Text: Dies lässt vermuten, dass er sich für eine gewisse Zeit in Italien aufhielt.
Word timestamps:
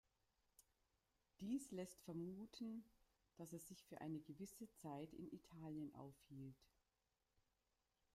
Dies 1.41 1.69
lässt 1.69 2.01
vermuten, 2.05 2.83
dass 3.35 3.53
er 3.53 3.59
sich 3.59 3.83
für 3.85 4.01
eine 4.01 4.19
gewisse 4.19 4.67
Zeit 4.73 5.13
in 5.13 5.31
Italien 5.31 5.93
aufhielt. 5.93 6.57